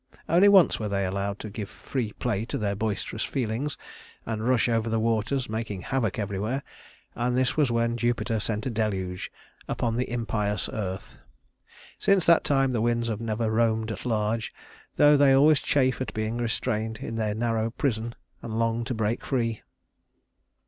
Only 0.27 0.49
once 0.49 0.79
were 0.79 0.89
they 0.89 1.05
allowed 1.05 1.37
to 1.41 1.51
give 1.51 1.69
free 1.69 2.11
play 2.13 2.43
to 2.45 2.57
their 2.57 2.73
boisterous 2.73 3.23
feelings, 3.23 3.77
and 4.25 4.43
rush 4.47 4.67
over 4.67 4.89
the 4.89 4.99
waters, 4.99 5.47
making 5.47 5.81
havoc 5.81 6.17
everywhere, 6.17 6.63
and 7.13 7.37
this 7.37 7.55
was 7.55 7.69
when 7.69 7.97
Jupiter 7.97 8.39
sent 8.39 8.65
a 8.65 8.71
deluge 8.71 9.31
upon 9.67 9.97
the 9.97 10.11
impious 10.11 10.67
earth. 10.73 11.19
Since 11.99 12.25
that 12.25 12.43
time 12.43 12.71
the 12.71 12.81
winds 12.81 13.09
have 13.09 13.21
never 13.21 13.51
roamed 13.51 13.91
at 13.91 14.03
large, 14.03 14.51
though 14.95 15.15
they 15.15 15.33
always 15.35 15.59
chafe 15.61 16.01
at 16.01 16.15
being 16.15 16.37
restrained 16.37 16.97
in 16.97 17.15
their 17.15 17.35
narrow 17.35 17.69
prison 17.69 18.15
and 18.41 18.57
long 18.57 18.83
to 18.85 18.95
break 18.95 19.23
free. 19.23 19.61